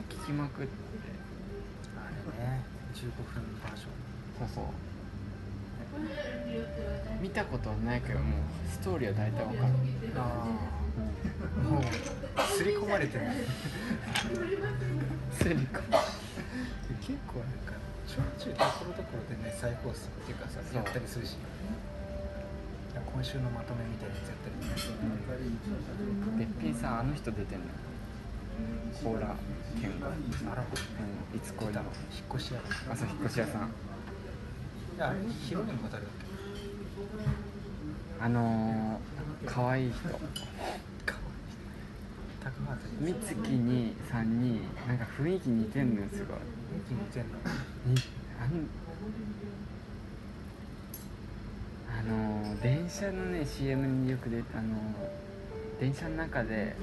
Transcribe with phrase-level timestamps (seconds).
[0.00, 0.72] も聞きまくって。
[1.96, 2.64] あれね
[2.94, 4.64] 15分バージョンそうそう。
[7.20, 8.40] 見たことはないけどもう
[8.70, 9.62] ストーリーは大体わかる。
[10.16, 10.46] ああ
[11.68, 11.82] もう
[12.40, 13.26] 刷り込まれてる。
[15.32, 15.80] スリコ
[17.00, 17.74] 結構なんか
[18.06, 21.36] ちょいちょいところどころでね再放送っていうかさやったりするし。
[22.92, 27.72] 今週のまとめみたいなやつやったりねべっぴんさんあの人出てんのよ
[29.02, 29.34] コーラ
[29.80, 32.60] 健吾あらうんいつ恋だろ引っ越しや
[32.92, 33.64] あそう引っ越し屋さんい
[34.98, 36.12] やあれヒロインも誰だっ
[38.22, 40.28] あのー、可愛いい人けかわいい
[41.06, 46.36] 高畑美月にさんになんか雰囲気似てんのよすごい
[46.90, 47.38] 似てんの
[47.86, 48.02] に
[48.42, 48.68] あん
[51.98, 55.29] あのー電車のね CM によく出てあのー
[55.80, 56.76] 電車の中で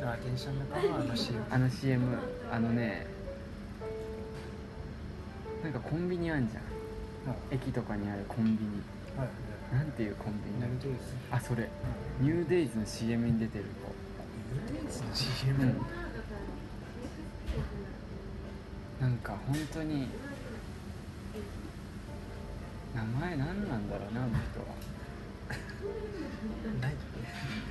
[0.00, 2.18] のあ電車の中のあの CM あの CM
[2.50, 3.06] あのね
[5.62, 6.62] なんかコンビニあんじゃん。
[7.50, 8.82] 駅とかにあるコンビニ。
[9.18, 9.74] はい。
[9.74, 10.60] なんていうコンビニ？
[11.30, 11.68] だあそれ。
[12.20, 13.64] ニューデイズの CM に出てる
[14.88, 15.76] その子 CM うん。
[19.00, 20.08] なんか本当に
[22.94, 24.66] 名前何なんだろうなあの人は
[26.80, 26.94] ない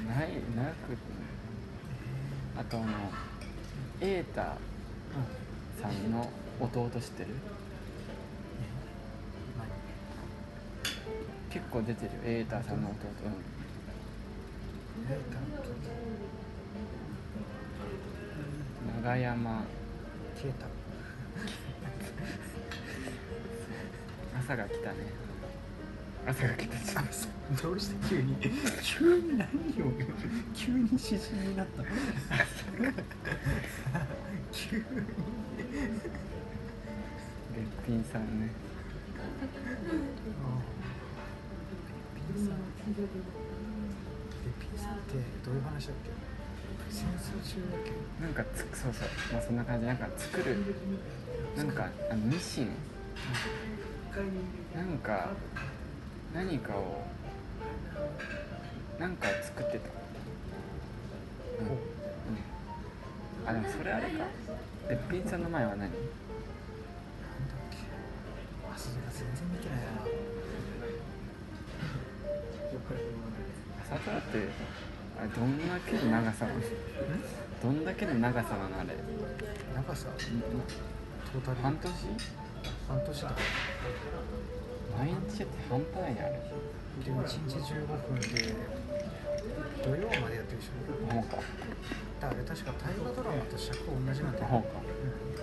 [0.08, 0.98] ないなく
[2.58, 2.88] あとあの
[4.00, 4.42] 瑛太
[5.82, 7.30] さんの弟知ってる？
[11.50, 12.96] 結構出てるよ瑛太さんの弟。
[13.26, 13.30] う
[19.00, 19.04] ん。
[19.04, 19.66] 長山。
[20.36, 20.68] 消えた
[24.40, 24.98] 朝が来たね
[26.28, 27.06] 朝が来たじゃん
[27.56, 28.36] どうして急に
[28.84, 29.48] 急に何を
[30.54, 31.88] 急に詩人になったの？
[34.52, 34.84] 急に。
[34.84, 34.90] べ
[37.62, 38.50] っぴんさんね。
[42.16, 42.56] ピンさん
[42.90, 42.92] え
[44.60, 45.14] ピンさんって
[45.46, 46.12] どういう話だっけ？
[46.92, 47.92] 戦争中だっけ？
[48.22, 49.08] なんかつそうそう。
[49.32, 49.86] まあそんな感じ。
[49.86, 50.58] なんか作る
[51.56, 52.68] なんかあのミシン。
[54.76, 55.30] なんか
[56.34, 57.04] 何かを
[59.00, 59.90] なんか作ってた。
[61.60, 61.76] うん、うん、
[63.48, 64.26] あでもそれあれか。
[64.90, 65.90] べっぴんさんの前は何？
[65.90, 65.92] あ
[68.78, 69.84] それが全然見てないな。
[73.84, 74.28] 朝ドラって
[75.20, 76.60] あれどんだけの長さなの？
[77.64, 78.90] どんだけの長さなのあれ？
[79.76, 80.08] 長さ？
[81.32, 81.92] トータル半年？
[82.88, 83.32] 半年だ。
[84.98, 86.42] 毎日やって半端ないねあれ。
[87.04, 88.56] でも1日15分で
[89.84, 91.14] 土曜までやってるでしょ。
[91.14, 91.38] ほうか
[92.20, 94.46] だあれ確か大河ドラマと尺同じなんだよ。
[94.46, 94.84] ほうかう
[95.24, 95.38] ん。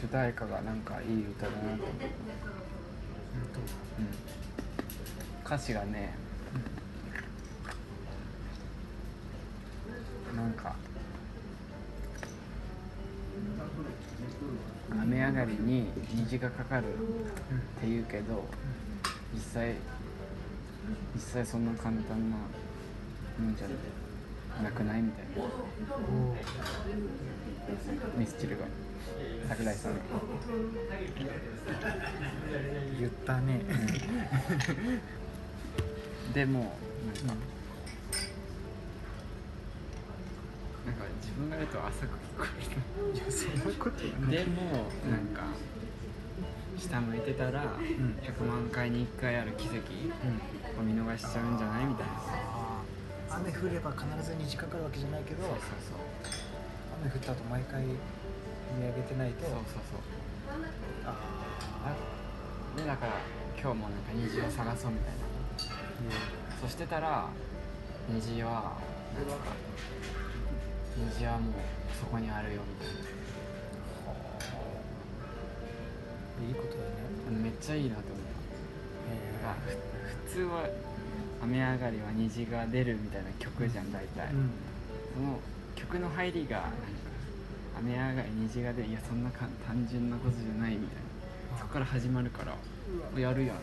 [0.00, 2.27] 主題歌がなんかいい歌だなと思う、うんとうん、
[5.44, 6.14] 歌詞がね
[10.36, 10.74] なんか
[14.90, 16.96] 雨上がりに虹がかかるっ
[17.80, 18.44] て言うけど
[19.34, 19.74] 実際
[21.14, 22.36] 実際そんな簡単な
[23.38, 23.68] もんじゃ
[24.62, 25.42] なくないみたいな。
[28.16, 28.64] ミスチルが
[29.48, 29.98] 桜井さんが
[32.98, 33.60] 言ったね。
[36.34, 36.60] でも
[37.26, 37.36] なん。
[37.36, 37.42] か
[40.86, 42.08] なんか自分がやると浅く聞
[42.38, 45.42] こえいやそんなことはるでもなんか
[46.78, 47.64] 下向いてたらん。
[48.22, 49.80] 100万回に1回ある奇跡うん。
[50.80, 51.84] を見逃しちゃうんじゃない？
[51.86, 52.12] みたいな。
[53.30, 56.37] 雨降れば必ず虹かかるわけじゃないけどそうそうそう
[57.02, 57.90] 雨降った後毎回見
[58.82, 59.44] 上げてないと。
[59.44, 60.00] そうそうそう。
[61.06, 61.14] あ
[62.76, 63.12] でだから
[63.60, 65.20] 今日もなんか虹を探そうみたいな。
[65.22, 66.16] あ
[66.60, 67.28] そしてたら
[68.08, 69.34] 虹はなんか
[70.96, 71.54] 虹はもう
[71.98, 72.92] そこにあるよみた
[76.44, 76.86] いいいことだね。
[77.30, 78.22] なめっちゃいいなと思った。
[79.10, 79.70] えあふ
[80.30, 80.68] 普通は
[81.42, 84.50] 雨上がりは虹が出るみたいな曲じゃん大体、うん。
[85.14, 85.40] その
[85.78, 86.64] 曲の入りが
[87.78, 91.02] 雨上がり虹が出るいやそんなか単純なことじゃないみたいな。
[91.58, 92.56] そこから始まるから
[93.20, 93.56] やるやん。
[93.56, 93.62] や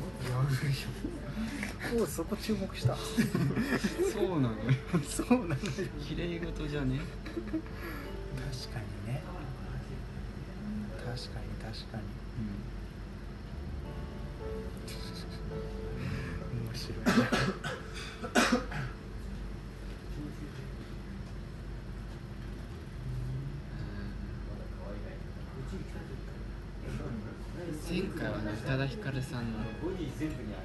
[1.92, 2.96] るよおうそこ注目した。
[2.96, 4.58] そうなのよ。
[5.08, 5.58] そうなのよ。
[6.02, 7.00] 綺麗事じゃね？
[7.00, 9.22] 確かにね。
[11.06, 12.04] 確かに確かに。
[16.56, 17.02] 面白いね
[27.88, 29.60] 前回はね宇多田ヒカルさんの「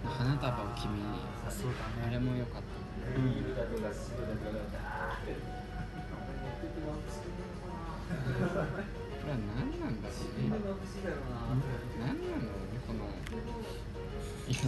[0.02, 1.04] 花束を君に
[1.46, 2.08] あそう」だね。
[2.08, 2.66] あれも良かった。
[3.14, 3.30] うん。
[3.30, 3.36] こ
[9.26, 10.50] れは何なんだろうね。
[12.00, 12.50] 何なの
[12.84, 13.06] この
[14.48, 14.58] 今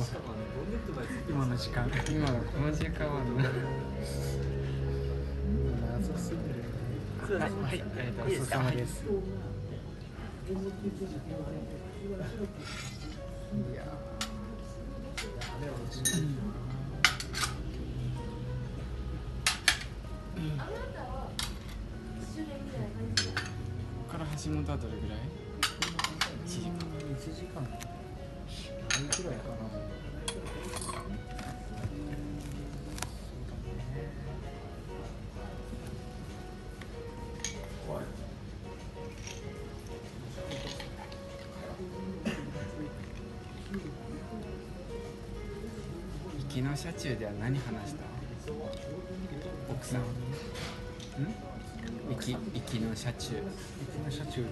[1.28, 1.90] 今の時間。
[2.08, 3.42] 今のこの時間は何
[5.90, 6.66] 謎すぎるね。
[7.40, 7.86] はい、ありが
[8.22, 8.76] とうござい。
[8.76, 9.02] ます
[13.52, 13.58] か
[24.18, 25.18] ら橋本はどれぐらい
[26.46, 26.70] ？1時間。
[27.14, 27.62] 1時間。
[27.62, 27.72] ない
[29.22, 29.56] ぐらいかな
[46.72, 48.04] の車中では何話した？
[49.70, 50.00] 奥さん。
[50.00, 50.04] ん？
[52.08, 53.34] 行き行きの車中。
[53.36, 53.40] う
[53.92, 54.48] ちの車中で？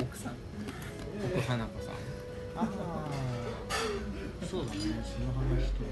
[0.00, 0.32] 奥さん。
[1.36, 1.94] 奥花子さん。
[2.56, 3.08] ああ
[4.48, 5.84] そうだねその話と。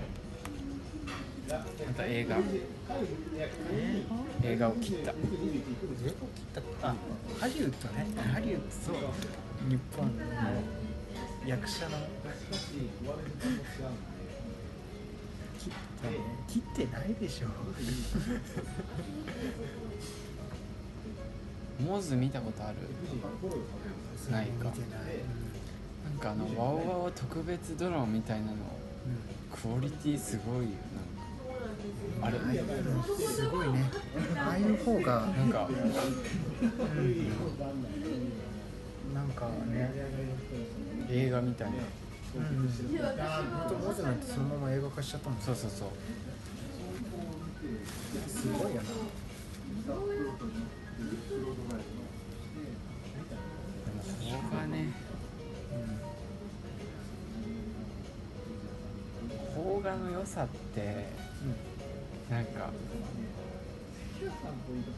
[1.86, 2.38] また映画。
[4.42, 5.12] 映画を切った。
[6.82, 6.94] あ
[7.38, 8.06] ハリウッドね。
[8.32, 8.94] ハリウッドそう。
[9.68, 10.22] 日本の
[11.46, 11.98] 役者の
[16.48, 17.48] 切ったね切ってないでしょ。
[21.84, 22.76] モズ見たことある？
[24.30, 24.64] ないか。
[24.64, 24.72] なん
[26.18, 28.52] かあのワオワオ特別ドラマみたいなの
[29.60, 30.70] クオリティすごいよ
[32.20, 32.30] なんか。
[32.30, 32.38] あれ？
[32.38, 32.44] うん
[33.18, 33.90] すごいね。
[34.36, 35.68] ああいう方がなんか
[39.14, 39.90] なんかね
[41.10, 41.78] 映画みたいな
[42.34, 42.42] うん。
[42.42, 45.88] 本当モズなんてそのまま映画化しちゃったもんそうそうそう。
[48.28, 48.88] すごいよな。
[48.88, 50.02] でも
[54.02, 54.92] 邦画ね
[59.54, 61.08] 邦画の良さって
[62.30, 62.70] なんか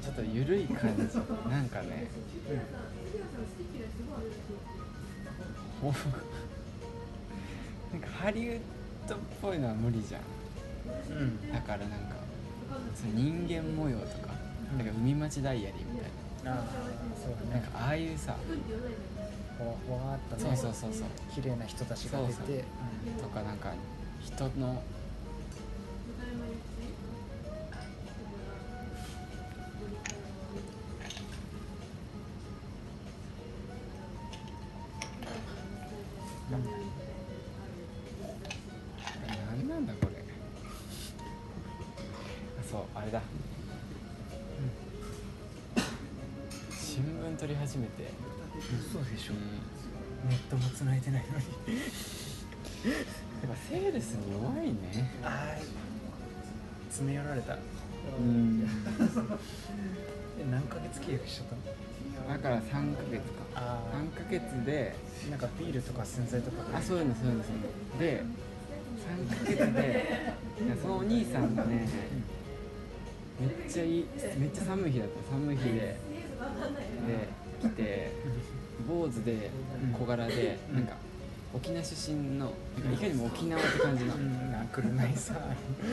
[0.03, 1.03] ちょっと緩い感じ。
[1.49, 2.09] なんかね。
[5.81, 6.01] ほなんか
[8.07, 8.61] ハリウッ
[9.09, 10.23] ドっぽいのは無理じゃん。
[11.11, 11.23] うん。
[11.23, 12.17] うんだからなんか
[12.95, 14.35] その人間模様とか
[14.77, 16.11] なんか海町ダイアリーみたい
[16.47, 16.65] ああ
[17.17, 17.61] そうだね。
[17.61, 18.37] ななんかああいうさ
[19.59, 21.09] ほわほわっとそうねそうそうそう。
[21.35, 22.33] 綺麗な人たちが出て。
[22.33, 23.23] そうそう。
[23.23, 23.73] とかなんか
[24.21, 24.83] 人の
[47.35, 48.13] 新聞取り始めて。
[48.91, 49.33] 嘘でしょ。
[49.35, 50.31] うん。
[50.31, 51.35] ネットも繋いでないのに。
[51.35, 51.43] や
[53.47, 55.11] っぱセールスに弱いね。
[55.23, 55.61] ああ
[56.89, 57.55] 詰め寄られた。
[57.55, 57.59] う
[58.23, 58.69] ん。
[60.39, 61.57] え何ヶ月契約しちゃった
[62.33, 62.39] の？
[62.39, 63.43] だから3ヶ月か。
[63.57, 64.95] あ3ヶ月で。
[65.27, 67.63] あなんかビールとか洗剤とかあそういうのそういうのそういう
[67.95, 68.23] ので
[69.03, 70.35] 3ヶ月で。
[70.81, 71.89] そのお兄さんがね
[73.41, 74.07] めっちゃいい
[74.39, 75.33] めっちゃ寒い日だった。
[75.33, 75.99] 寒い日で
[77.07, 77.29] で
[77.61, 78.13] 来て
[78.89, 79.51] 坊主で
[79.99, 80.77] 小柄でうん。
[80.77, 80.97] なんか
[81.55, 82.53] 沖縄出身の
[82.93, 84.15] いかにも沖縄って感じの。
[84.73, 85.35] 車いさ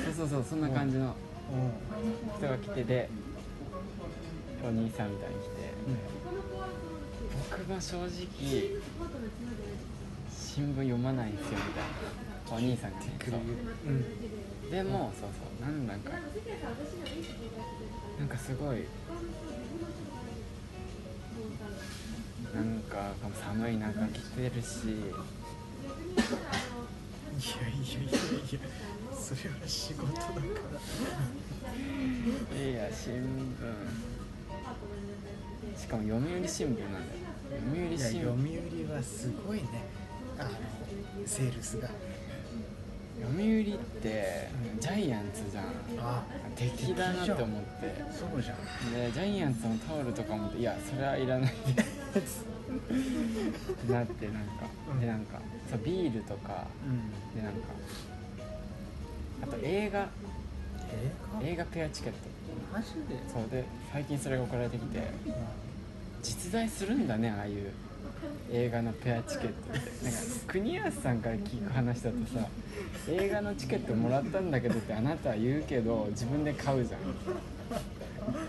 [0.06, 1.14] そうそうそうそんな感じのう
[2.38, 3.10] 人が来てで
[4.64, 5.72] お兄さんみたいに来て。
[7.52, 8.08] 僕も正直
[10.32, 12.56] 新聞読まないんですよみたいな。
[12.56, 13.42] お兄さんがねん来るそう
[13.88, 14.72] うん。
[14.72, 16.12] でもそうそうなんなんか
[18.20, 18.86] なんかすごい
[22.54, 24.90] なんか寒い中来てるし。
[27.32, 28.60] いやいやいやいや
[29.16, 30.26] それは仕事だか
[32.54, 32.58] ら。
[32.58, 33.16] いや新聞
[35.80, 37.16] しかも読売新聞なんだよ。
[37.72, 38.60] 読売新いや読聞売
[38.94, 39.64] はすごいね。
[40.38, 40.50] あの
[41.26, 41.88] セールスが
[43.22, 44.48] 読売って
[44.80, 45.66] ジャイアンツじゃん。
[46.00, 46.24] あ
[46.56, 47.96] 敵だなって思って。
[48.12, 48.94] そうじゃん。
[48.94, 51.54] でジャイアンツのタオルとかもいやそれはいらない
[52.14, 52.46] です。
[53.90, 54.66] なってなんか。
[55.00, 57.36] でなんかそうビールとかうん。
[57.40, 57.60] でなんか
[59.44, 60.08] あと映画。
[61.44, 62.18] 映映画ペアチケット。
[62.74, 63.18] 画マジで？
[63.32, 63.64] そうで
[63.94, 65.00] 最近それが送られてきて。
[66.22, 67.72] 実在するんだねああいう
[68.52, 69.78] 映画のペアチケット。
[69.78, 70.11] っ て
[70.52, 72.46] 国安さんから聞く話だとさ
[73.10, 77.02] 映画のチケットもらったんだけどってあなたは言うけど自分で買うじゃん。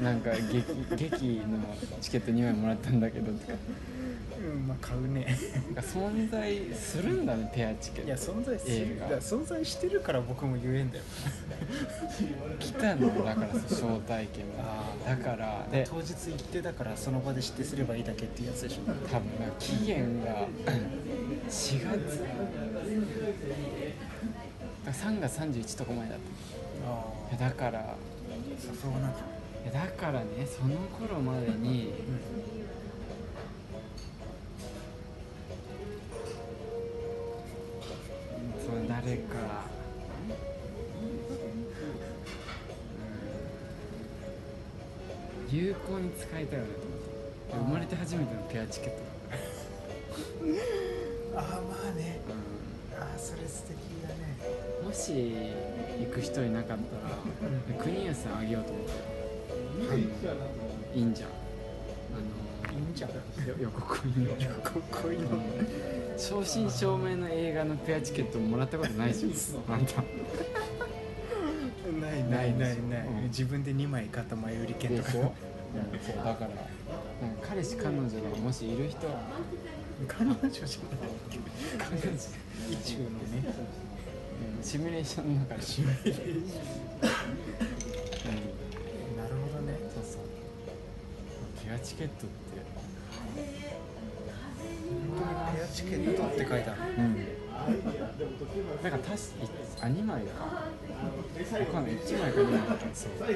[0.03, 0.65] なんか劇
[0.97, 1.59] 劇の
[2.01, 3.53] チケット2枚もらったんだけどとか。
[4.43, 5.39] うんまあ買うね。
[5.73, 8.09] なんか存在するんだねペアチケット。
[8.09, 8.75] いや存在する。
[8.75, 9.05] 映画。
[9.05, 11.05] だから存在してるから僕も言えんだよ。
[12.59, 18.91] 来たのだからそう招待券あがだからで当日行ってだからその場で指定すればいいだけっていうやつでしょ。
[19.09, 20.49] 多分なんか期限が
[21.53, 21.85] 4月。
[21.85, 22.35] だか
[24.87, 27.37] ら3月31とか前だった。
[27.37, 27.81] いやだから。
[27.81, 27.85] い
[28.59, 29.09] そうなんだ
[29.67, 31.93] やだからねその頃までに
[38.65, 39.67] その誰か
[45.51, 45.57] うん。
[45.57, 47.13] 有効に使いたいよねと思って。
[47.53, 48.97] 生まれて初めてのペアチケット
[51.35, 52.21] ああまあね。
[52.99, 54.37] ああそれ素敵だね。
[54.85, 55.35] もし
[56.01, 59.97] 行く人いなかったら国安さんあげようと思って
[60.97, 61.01] い。
[61.01, 61.29] いんじゃん。
[61.31, 61.33] あ
[62.73, 63.11] いいんじゃん。
[63.61, 65.29] 予告編のかっこいいの
[66.17, 69.33] 正真正銘の映画のペアチケットもらったことないじゃん
[69.75, 70.03] あんた
[72.01, 73.25] ないないないない、うん。
[73.25, 75.11] 自分で2枚買った前売り券とか。
[75.11, 75.33] そう
[76.23, 76.51] だから
[77.43, 79.07] 彼氏彼女がもしいる人
[80.09, 80.71] 彼女じゃない
[81.79, 82.07] 彼女
[82.71, 83.17] 意中のね
[84.57, 84.61] う。
[84.61, 86.33] んシミュレーションの中でシミュレーションうん。
[89.17, 90.21] なるほどねそうそう
[91.67, 92.33] ペアチケットって
[95.17, 96.81] 本当にペアチケットって書いてある。
[96.99, 97.05] うん
[98.83, 99.31] なんかたし
[99.81, 100.51] あ2枚かわ
[101.67, 103.13] かんない1枚か2枚かそう。
[103.23, 103.27] あ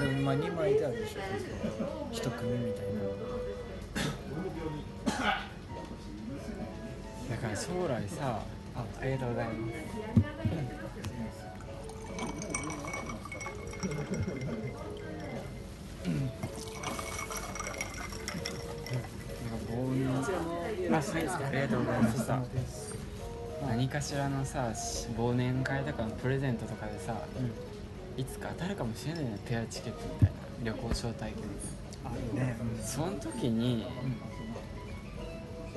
[0.00, 1.20] でもまあ2枚であるでしょ
[2.10, 3.00] 一組みたいな。
[7.32, 8.42] だから将来さ
[8.74, 9.52] あありがとうございま
[21.02, 21.12] す。
[21.16, 22.38] ありがとうございました。
[23.66, 27.16] 何かしらのさし忘年会とかのプレゼントとかでさ
[28.18, 30.34] いつか当たるかもしれないねペアチケットみたいな
[30.64, 31.34] 旅行招待券。
[32.32, 33.86] みたいなその時に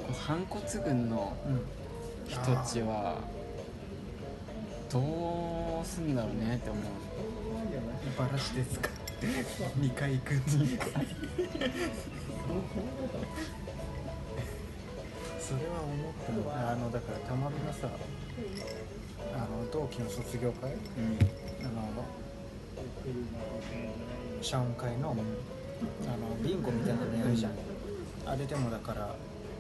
[0.06, 1.36] こう反骨軍の
[2.28, 3.18] 人たちは
[4.92, 6.84] どうすんだろうねって思う。
[8.18, 8.90] バラしですか
[9.80, 10.90] 2回行く2回
[15.40, 17.90] それは思ったのあのだからたまびがさ
[19.34, 20.72] あの同期の卒業会？
[20.72, 20.80] うん。
[21.66, 21.86] あの
[24.42, 25.18] 謝恩会のあの
[26.48, 27.52] ビンゴみたいなのやるじゃん、
[28.26, 29.16] あれでもだから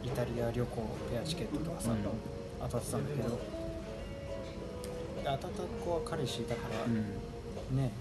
[0.05, 1.97] イタリア旅行ペアチケットとかさ、うん。
[2.61, 3.39] 当たってたんだけどで
[5.23, 5.47] 当たった
[5.83, 7.77] 子は彼氏いたから、うん。
[7.77, 7.91] ね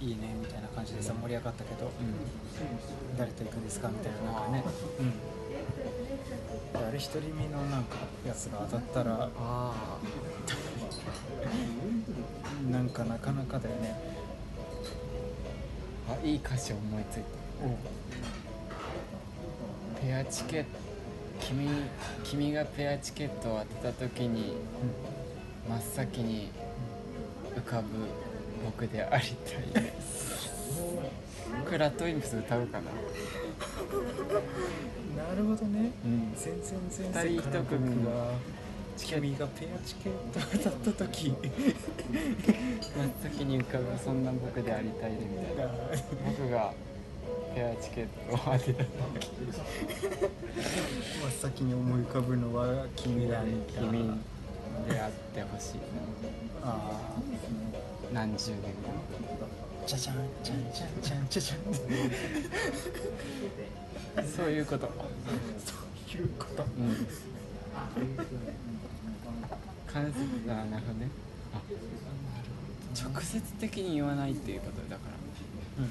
[0.00, 1.90] いいねみたいな感じでさ盛り上がったけど、
[3.16, 4.64] 誰と行くんですかみたいななんかね、
[4.98, 5.10] うん、
[6.80, 9.98] であれ独り身のなんかやつが当たったらあ
[12.70, 13.96] なんかなかなかだよね。
[16.10, 17.24] あいい歌詞思いついた。
[20.02, 20.68] ペアチケット
[21.40, 21.68] 君
[22.24, 24.54] 君がペアチケットを当てた時に
[25.68, 26.50] 真っ先に
[27.56, 27.88] 浮かぶ
[28.64, 29.82] 僕でありたい。
[29.82, 30.24] です
[31.64, 32.90] これラットウィンプス歌うかな？
[35.24, 35.92] なるほどね。
[36.04, 36.32] うん。
[36.34, 36.80] 全然
[37.12, 38.32] 全二人一組の
[38.96, 41.30] チケット君がペアチケット当たった時。
[41.32, 41.34] 真っ
[43.22, 45.72] 先に浮かぶそんな僕でありたいでみたいな。
[46.26, 46.72] 僕が
[47.54, 48.88] ペアチケットを当てた時
[49.38, 53.42] 真っ先に思い浮かぶのは君だ
[53.78, 54.10] 君
[54.88, 55.78] であってほしい。
[56.62, 57.14] あ
[58.12, 58.66] 何十年後
[59.84, 61.54] あじゃじゃんじゃんじゃんじゃんじゃじゃ
[64.20, 64.86] んそういうこと。
[64.88, 65.74] そ
[66.16, 66.62] ういうこと。
[66.62, 67.06] うん。
[69.86, 70.18] 関節
[70.48, 70.54] あ。
[70.66, 71.08] なるほどね。
[71.54, 71.60] あ
[73.00, 75.02] 直接的に言わないっていうことだか
[75.78, 75.84] ら。
[75.84, 75.90] うん。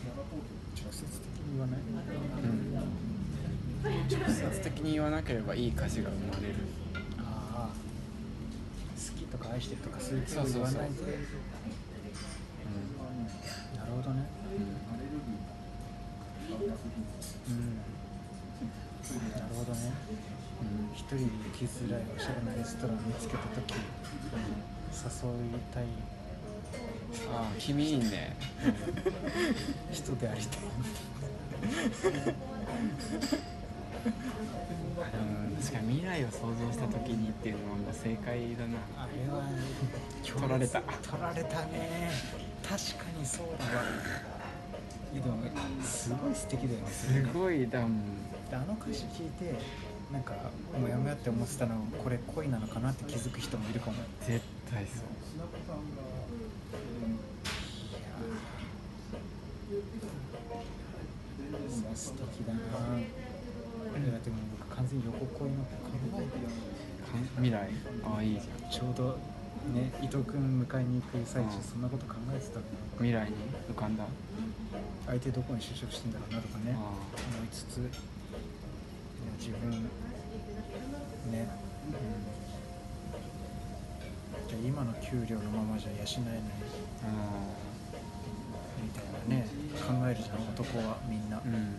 [0.82, 1.08] 直接的。
[1.28, 1.80] に言わない？
[1.80, 2.74] うん。
[4.08, 6.56] 直接的に言わなければいい歌詞が生まれる。
[7.20, 7.74] ああ。
[8.96, 11.12] 好きとか愛してるとかそういうこと言わないでうそうそう
[13.78, 14.26] なるほどね。
[17.50, 17.76] うん。
[19.32, 19.92] なるほどね。
[20.64, 20.88] うん。
[20.88, 25.84] うん一人で行きづらいおしゃれなレストラン見つけた時誘いたい。
[27.32, 28.36] ああ君いいね。
[29.92, 30.60] 人でありたい。
[35.14, 35.56] うん。
[35.58, 38.78] 確かに未来を想像した時にっていうのはもう正解だな。
[38.98, 39.44] あれは
[40.24, 40.82] 取られた。
[40.82, 42.12] 取られたね。
[42.62, 43.84] 確かにそうだわ。
[45.14, 45.38] でも
[45.84, 48.02] すごい素敵だよねすごいだもん
[48.50, 49.54] であの歌詞聞いて
[50.12, 50.34] なんか
[50.80, 53.94] もやもやって思ってたのこれ恋なのかなって気づく人もいるかも。
[53.94, 54.42] い絶
[54.72, 55.06] 対そう
[61.82, 62.60] やー素敵だな。
[63.00, 63.02] い
[64.06, 65.70] やでも僕完全に横恋の考
[66.18, 66.36] えて
[67.10, 67.70] かん未来。
[68.04, 68.70] ああいいじゃん。
[68.70, 69.18] ちょうど
[69.74, 72.60] ね伊藤君迎えに行く最中うんそんなこと考えてた。
[72.60, 72.66] の
[72.98, 73.36] 未来に。
[73.72, 74.06] 浮かんだ。
[75.08, 76.76] 相手どこに就職してんだろうなとかね。
[76.76, 77.90] あ思いつつ
[79.40, 79.90] 自分
[81.32, 81.48] ね、
[84.48, 86.40] じゃあ今の給料のままじゃ養えない
[89.28, 91.54] ね考えるじゃん男はみんな、うん。
[91.54, 91.78] う ん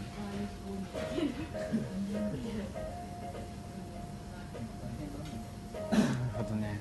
[5.90, 6.04] なる
[6.36, 6.80] ほどね。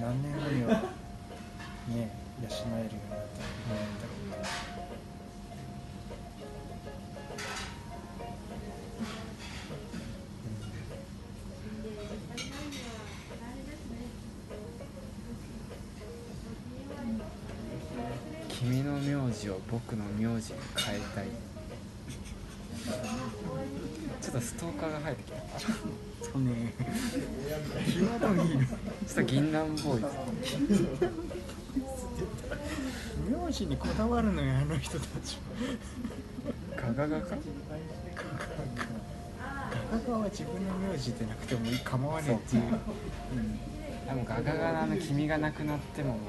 [0.00, 0.80] 何年後には
[1.88, 2.10] ね
[2.42, 3.09] 養えるよ
[19.40, 21.26] 字を僕の名字に変えたい。
[24.20, 25.40] ちょっとストーカーが入ってきた。
[25.58, 25.72] ちそ
[26.38, 26.74] うね。
[27.86, 28.64] 際どいょっ
[29.14, 30.02] と銀杏ボーイ。
[30.74, 30.86] ズ
[33.30, 35.38] 名字にこだわるのよあの人たち。
[36.76, 37.36] ガガガかガ
[39.98, 42.62] ガガは自分の名字でなくても構わねえっていう
[44.06, 46.20] でもガガガの君がなくなってももう、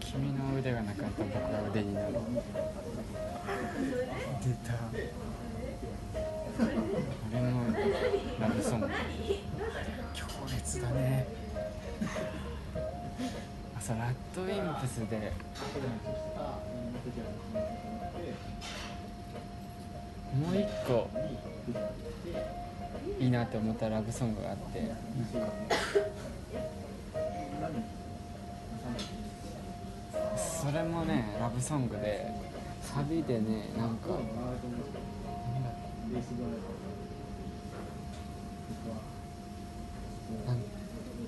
[0.00, 2.12] 君の腕がなくなったら僕が腕になる。
[4.42, 4.74] 出た。
[7.32, 7.72] 俺の
[8.40, 8.88] ラブソング
[10.12, 11.26] 強烈だね。
[13.76, 15.32] あそうラッドウィンプスで。
[20.38, 21.08] もう一個。
[23.18, 24.90] いいなって思ったラブソングがあって
[30.36, 32.26] それもねラブソングで
[32.82, 34.08] サビでねなんか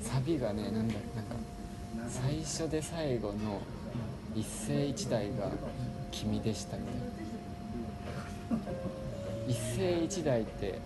[0.03, 1.37] サビがねなんだなんか
[2.09, 3.61] 最初で最後の
[4.35, 5.51] 一世一代が
[6.11, 7.01] 君でしたみたいな。
[9.49, 10.79] 一世一代って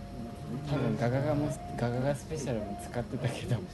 [0.68, 3.56] 多分ガガガもガガガスペシャルも使ってたけど。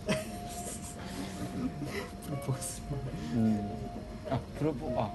[3.35, 3.86] うん
[4.30, 5.10] あプロポあ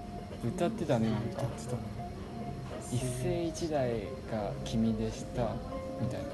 [0.45, 1.09] 歌ってたね。
[1.09, 1.77] なんか歌ってたの
[2.91, 5.55] 一世一代が君でした。
[6.01, 6.29] みたいな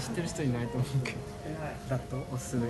[0.00, 2.62] 知ってる人いないと思うけどー、ラットおすすめ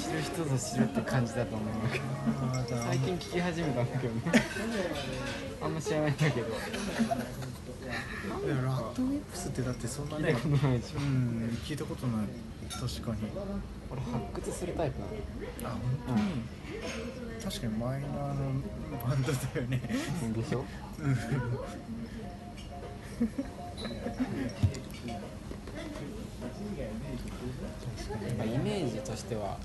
[0.00, 1.82] 知る人ぞ知るって感じだと思うん。
[2.52, 3.92] だけど最近聞き始めたん。
[3.92, 4.20] だけどね
[5.62, 5.74] あん。
[5.74, 6.16] ま知らないん。
[6.16, 6.50] だけどい
[8.48, 10.08] やラッドウィンプスってだってそん。
[10.08, 11.58] なね聞いたことないでしょうん。
[11.64, 12.26] 聞いたことない
[12.72, 13.18] 確かに
[13.90, 15.00] 俺発掘するタイプ
[15.62, 16.22] なのあ本当に、
[17.44, 18.34] 確かにマイナーの
[19.06, 19.80] バンドだよね
[20.34, 20.64] でしょ
[21.00, 21.16] うん
[28.10, 29.56] やっぱイメージとしては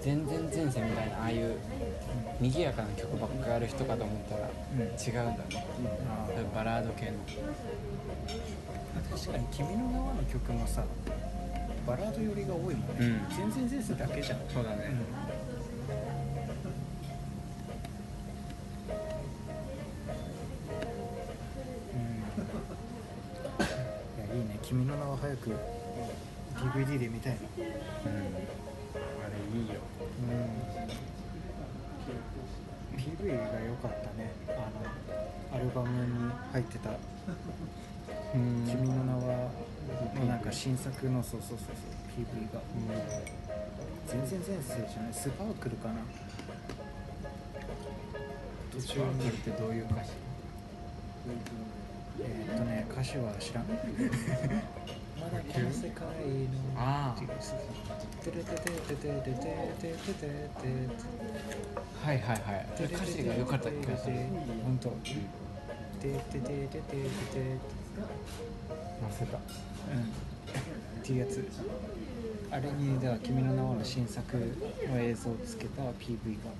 [0.00, 1.56] 全然前世みたいなああいう
[2.40, 5.66] 賑やかな曲ばっかやる人かと思ったらうん違うんだね。
[6.28, 7.18] ういうバラード系の。
[9.10, 10.84] 確かに「君の名は」の曲もさ
[11.86, 13.26] バラード寄りが多いもんね、うん。
[13.34, 14.38] 全然前世だけじゃん。
[14.52, 14.76] そうだね。
[14.76, 15.27] いや
[24.68, 25.56] 君の名は早く
[26.76, 27.38] DVD で見たいな。
[27.40, 27.64] うん。
[27.64, 27.68] あ
[29.32, 29.80] れいいよ。
[30.20, 30.24] う
[32.94, 33.00] ん。
[33.00, 34.30] PV が良かったね。
[34.50, 34.68] あ
[35.56, 36.90] のアルバムに入ってた。
[36.90, 36.94] う
[38.36, 38.66] ん。
[38.68, 39.50] 君の名は
[40.20, 41.76] のなんか新作のそうそうそうそう
[42.20, 42.60] PV が。
[44.06, 45.14] 全然前世じゃない？
[45.14, 45.94] スパークルかな？
[48.70, 50.10] 途中ににってどういう歌詞？
[52.28, 53.64] えー、っとね歌詞は知らん。
[53.66, 53.74] ま
[55.30, 56.76] だこの世界の。
[56.76, 57.20] ああ。
[62.04, 64.16] はいはいはい歌詞が良かった気がする
[64.64, 64.90] 本当
[69.08, 70.02] 忘れたうん
[71.00, 71.48] っていうやつ
[72.50, 76.50] あれにでは「君の名は」の新作の映像をつけた PV が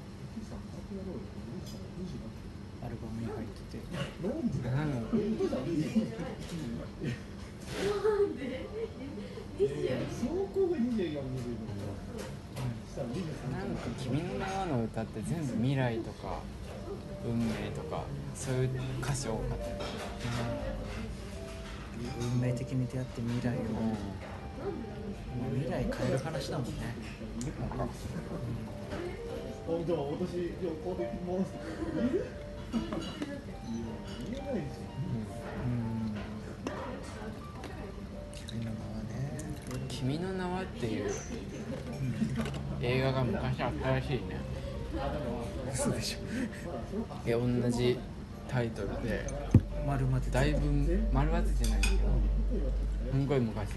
[14.92, 16.40] 歌って全部未来とか
[17.24, 18.70] 運命とかそういう
[19.02, 19.80] 歌詞多かったよね
[22.20, 23.92] 運命的に出会って未来を、も
[25.52, 26.72] う未来変える話だもんね。
[35.64, 36.14] うん。
[38.46, 39.18] 君の名はね。
[39.88, 41.10] 「君の名は」っていう
[42.80, 44.40] 映画が昔あったらしいね
[45.72, 46.18] 嘘でしょ。
[47.28, 47.98] いや同じ
[48.48, 49.26] タイトルで。
[49.86, 50.30] 丸まって。
[50.30, 50.60] だいぶ
[51.12, 51.96] 丸バツじゃないけど。
[53.10, 53.70] すんごい昔。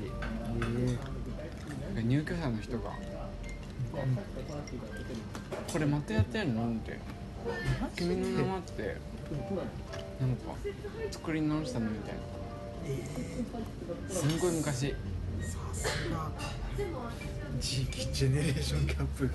[1.96, 2.92] え入居者の人が
[5.72, 7.00] 「これまたやってんの?」って
[7.96, 8.96] 「君の名は」って
[10.20, 10.56] なんか
[11.12, 12.20] 作り直したのみたいな。
[14.10, 14.90] すんごい昔。
[15.42, 16.32] さすが。
[17.60, 19.28] 時期ジェネレーションギャップ。
[19.28, 19.34] が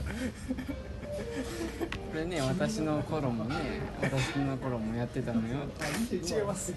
[1.16, 3.54] これね私の頃もね
[4.00, 5.66] 私の頃もやってたのよ。
[6.12, 6.72] 違います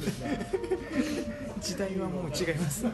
[1.62, 2.86] 時代はもう違います。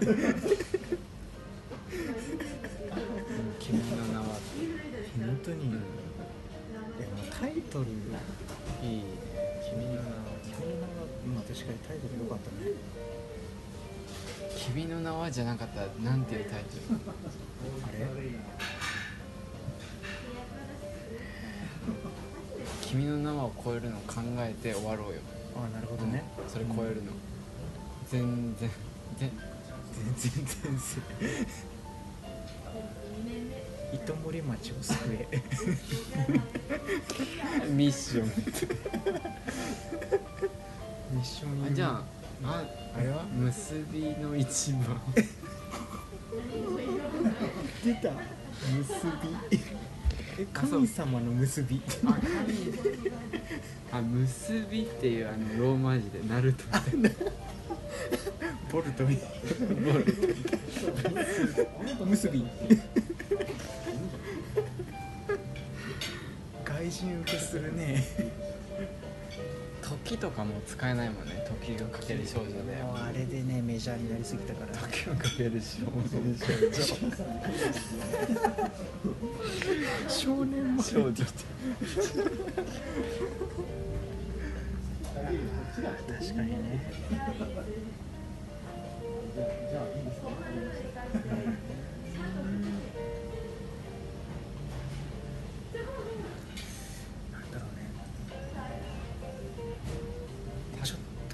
[3.60, 4.26] 君の名は。
[5.18, 5.72] 本当に。
[5.72, 5.82] でも
[7.32, 7.86] タイトル。
[7.86, 9.04] いい。
[9.70, 10.06] 君の名は。
[10.44, 11.06] 君の名は。
[11.36, 12.72] まあ確かにタイトル良かったね。
[14.56, 15.82] 君の名はじゃなかった。
[15.82, 17.00] らなんていうタイトル？
[17.84, 17.98] あれ？
[22.96, 25.20] 君の名はを超えるのを考えて終わろうよ。
[25.58, 26.24] あなるほどね。
[26.48, 27.12] それ超えるの。
[28.10, 28.70] 全然
[29.18, 29.30] 全
[29.92, 30.88] 全然全然。
[33.94, 35.28] 糸森町を救え。
[37.70, 38.28] ミッション。
[41.12, 42.02] ミッションあじゃあ
[42.46, 42.64] あ
[42.98, 43.24] あれは？
[43.24, 45.02] 結びの一番。
[47.84, 48.12] 出た。
[48.78, 48.94] 結
[49.52, 49.60] び
[50.38, 51.82] え神様の結び。
[52.06, 52.22] あ神。
[53.92, 57.32] あ結びっていうあのローマ字でナルトみたいな。
[58.72, 59.30] ボルトみたい
[62.00, 62.06] な。
[62.06, 62.46] 結び
[70.16, 71.46] 時とかも使えないもんね。
[71.62, 72.58] 時がかける少女で。
[72.84, 74.72] もうあれでねメジャーになりすぎたから。
[74.78, 76.02] 時をかける少女
[80.08, 81.24] 少年も少女って。
[85.76, 86.56] 確かにね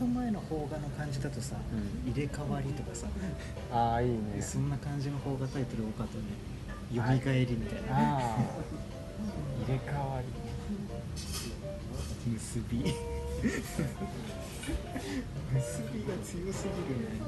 [0.02, 2.12] と前の邦画の感じだとさ、うん。
[2.12, 3.06] 入れ替わりとかさ、
[3.72, 4.42] ああいいね。
[4.42, 6.24] そんな感じの邦画タイトル多かったね。
[6.92, 8.22] よみがえりみたいな、ああ
[9.64, 10.28] 入れ替わり。
[12.32, 12.78] 結び。
[12.80, 12.90] 結
[15.94, 17.22] びが強すぎるね。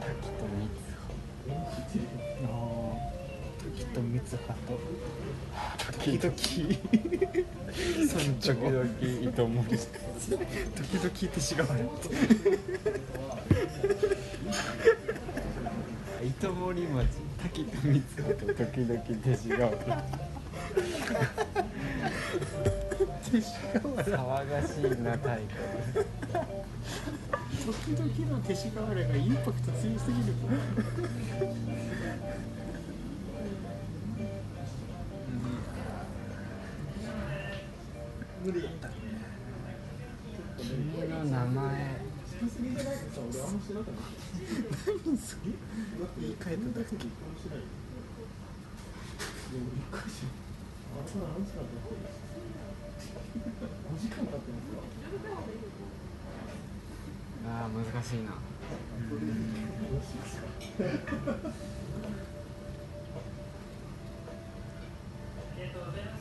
[0.00, 0.44] 滝と
[2.44, 3.10] ああ
[3.58, 4.78] 時と三葉と。
[5.98, 7.07] 時々三
[8.40, 8.84] 時々
[9.22, 12.10] 糸盛り時々手しが笑って
[16.26, 17.06] 糸盛り町
[17.40, 19.78] 滝と光子と時々手しが笑
[23.30, 25.54] 手しがれ騒がしいな太鼓
[27.64, 30.34] 時々の手しがれがインパクト強すぎる。
[38.44, 38.94] 無理だろ
[40.58, 42.08] 君の名前。
[44.86, 45.40] 何それ。
[46.20, 46.96] 言い換えただけ
[57.46, 58.32] あー難しいな。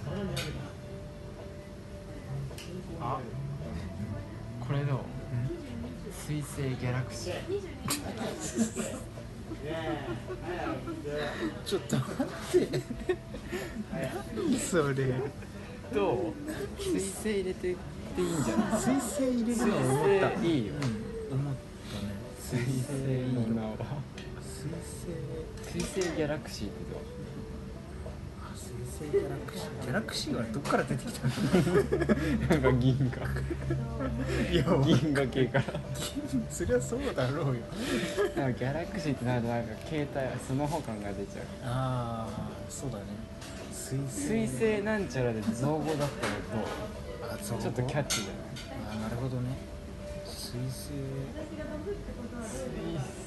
[0.09, 0.11] あ
[2.99, 4.99] これどう
[6.27, 7.33] 水星ギャラクシー。
[11.65, 12.11] ちょっと待
[12.57, 12.81] って。
[14.35, 15.13] 何それ。
[15.93, 16.33] どう？
[16.81, 17.75] 水星入れてっ
[18.15, 18.81] ていいんじゃない？
[18.81, 20.33] 水星入れるの思った。
[20.43, 20.73] いいよ。
[20.73, 20.77] う
[21.35, 21.39] ん。
[21.39, 21.53] 思っ
[21.93, 22.07] たね。
[22.41, 23.61] 水星いいな
[24.41, 27.01] 水星水星ギャラクシーってどう？
[28.99, 31.33] 星ギャラクシーギャラクシーはどっから出てきたの
[32.49, 33.27] なんか銀河
[34.51, 35.45] いや銀河系。
[35.45, 35.63] から
[36.49, 37.61] そりゃそうだろうよ。
[38.35, 41.45] なんかギャラクシーってなるとなんか携帯スマホ感が出ちゃう。
[41.65, 43.03] ああそうだね。
[43.71, 46.03] 水星水星なんちゃらで造語だった
[47.27, 47.57] のあそう。
[47.57, 48.31] とちょっとキャッチじゃ
[48.73, 49.49] ないあなるほどね。
[50.25, 50.91] 水星。
[52.43, 53.26] 水星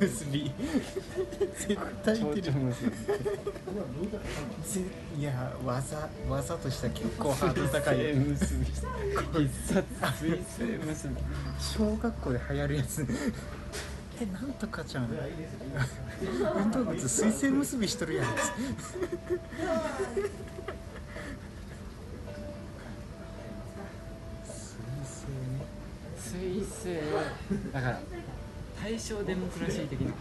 [0.00, 0.52] 結び
[1.56, 2.56] 絶対蝶々いける。
[5.18, 8.36] いや技技としては結構ハードル高い必
[9.66, 9.84] 殺
[10.24, 11.14] 水星結び
[11.58, 13.04] 小学校で流行るやつ。
[14.20, 15.08] えなんとかちゃん。
[16.56, 18.26] 運動靴水星結びしとるやん。
[24.44, 25.66] 水星ね
[26.16, 27.00] 水星
[27.72, 28.00] だから
[28.80, 30.12] 大正デモクラシー的な。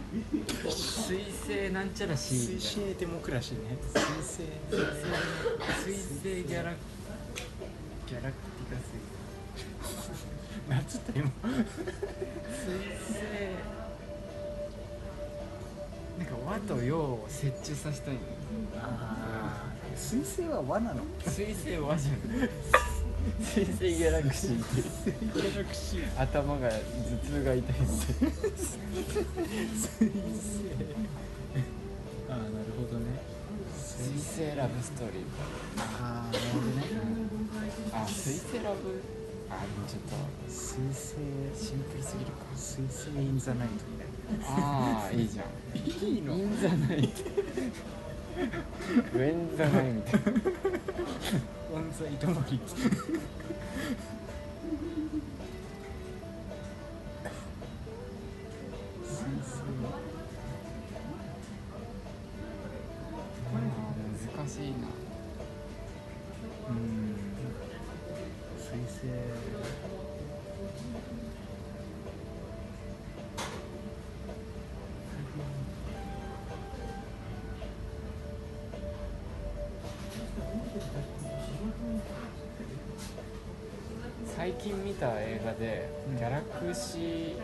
[0.70, 3.78] 水星なんちゃらシー水星デモクラシーね。
[3.92, 4.44] 水星
[5.86, 8.98] 水星ギャラギャラクティカ水
[10.70, 11.54] なんつった今水
[13.08, 13.22] 星。
[16.18, 18.20] なんか和と洋を折衷させたいの。
[18.82, 19.98] あー。
[19.98, 21.04] 水星は和なの。
[21.26, 22.16] 水星和じゃん
[23.40, 24.64] 水星ギャラクシー。
[24.64, 26.22] ってギャラクシー。
[26.22, 26.76] 頭が頭
[27.26, 28.78] 痛が痛い水星
[32.30, 33.06] ああなるほどね。
[33.78, 34.14] 水
[34.46, 35.24] 星ラブストーリー。
[35.80, 36.84] ああなるほどね。
[37.94, 39.02] あ水星ラブ
[39.50, 40.16] あでもちょっと
[40.52, 41.16] 水星
[41.56, 42.38] シンプルすぎるか。
[42.56, 43.74] 水星インザナイト
[44.46, 45.46] ああいいじゃん。
[45.78, 46.36] いいの？
[46.36, 47.10] いいんじゃない
[48.38, 50.20] ウェンザナイみたいな。
[51.74, 52.90] オンザ糸まり水
[85.00, 86.18] た映画でうん。
[86.18, 87.38] ギャラクシー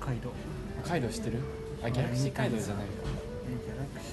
[0.00, 0.32] カイド
[0.84, 1.38] カイド知ってる？
[1.82, 2.90] あギャラクシーカイドじゃないよ
[3.48, 4.06] えギャラクシ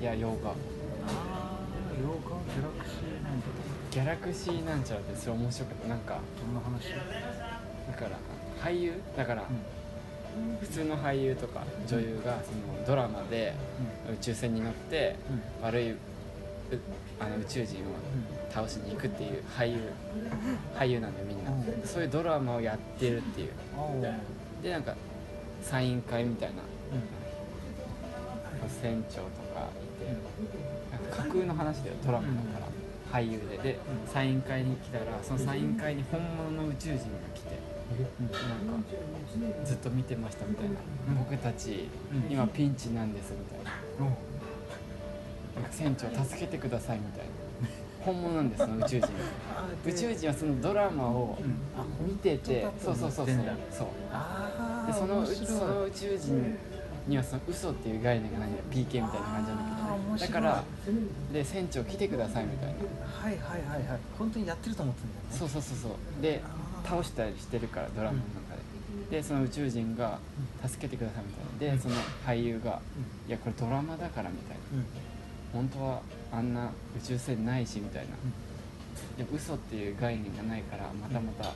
[0.00, 0.02] ー。
[0.02, 0.50] いや洋画。
[0.50, 1.58] ああ
[2.00, 2.36] 洋画？
[2.54, 3.46] ギャラクシーなんだ。
[3.90, 6.90] ギャラクシーなんちゃらってそれ面白くてなんかどんな話？
[6.90, 8.18] だから
[8.62, 9.00] 俳優？
[9.16, 9.44] だから
[10.60, 13.54] 普通の俳優とか女優がそのドラマで
[14.12, 15.16] 宇宙船に乗って
[15.60, 15.66] うん。
[15.66, 15.98] 悪いう
[17.18, 17.86] あの宇宙人を
[18.50, 19.78] 倒しに行くっていう俳優
[20.76, 21.50] 俳優なんだよみんな。
[21.50, 21.86] うん。
[21.86, 23.50] そういうドラマをやってるっていう。
[24.62, 24.94] でなんか
[25.62, 26.62] サイン会みたいな。
[28.80, 29.22] 船長と
[29.54, 30.10] かいて。
[30.90, 32.66] なんか架空の話だよドラマだか
[33.12, 33.18] ら。
[33.20, 33.58] 俳優で。
[33.58, 37.00] でサイン会に来たらそのサイン会に本物の宇宙人が
[37.34, 37.74] 来て。
[37.84, 38.88] なんか
[39.64, 40.76] ずっと見てましたみたいな。
[41.18, 42.32] 僕たちうん。
[42.32, 43.72] 今ピンチなんですみたいな
[45.70, 47.44] 船長助けてくださいみたいな。
[48.04, 49.00] 本物なんですその宇宙人。
[49.00, 49.08] が
[49.86, 51.38] 宇宙人はそのドラマを
[52.06, 53.36] 見ててそうそうそうそう。
[53.70, 53.86] そう。
[54.12, 56.56] あでそのその宇宙人
[57.08, 60.26] にはその嘘っていう概念がないんだよ PK みたいな感じなんだけど。
[60.26, 60.64] だから
[61.32, 62.74] で船長来てくださいみたいな。
[62.74, 63.98] はいはいはいはい。
[64.18, 65.38] 本当にやってると思ってんだよね。
[65.38, 66.22] そうそうそうそう。
[66.22, 66.42] で
[66.84, 68.54] 倒したりしてるからドラマの中
[69.10, 70.18] で、でその宇宙人が
[70.66, 71.76] 助けてくださいみたいな。
[71.76, 71.94] でその
[72.26, 72.80] 俳優が
[73.26, 74.78] 「いやこれドラマだから」みたいな。
[74.78, 75.13] うん
[75.54, 78.10] 本当はあんな宇宙船ないしみたいな。
[79.16, 81.52] でも嘘っていう概念がないからまたまた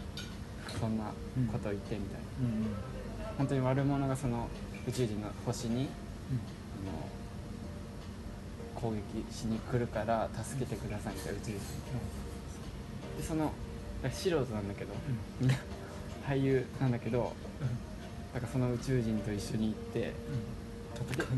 [0.79, 1.05] そんな
[1.53, 2.27] ことを言ってみたいな。
[2.41, 2.63] うん。
[2.63, 2.99] うん
[3.39, 4.49] 本当に悪者がその
[4.89, 7.09] 宇宙人の星にあの
[8.75, 11.59] 攻撃しに来るから助けてくださいみたいな宇宙人。
[13.17, 13.53] でその
[14.11, 14.93] 素人なんだけど
[15.41, 15.51] みん。
[15.51, 15.57] な
[16.29, 17.33] 俳優なんだけど
[18.35, 20.13] だからその宇宙人と一緒に行って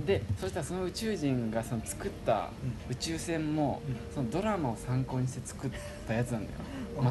[0.07, 2.51] ででそしたらその宇宙人がその作った
[2.89, 4.15] 宇宙船もうん。
[4.15, 5.71] そのドラマを参考にして作っ
[6.07, 6.59] たやつなんだよ。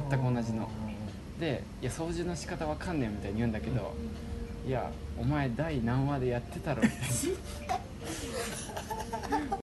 [0.09, 0.69] 全く同じの。
[1.39, 3.93] で「いや掃除の仕方わかんねえ」みたいに言うんだけど
[4.67, 6.99] 「いやお前第何話でやってたろ」みたい
[9.39, 9.49] な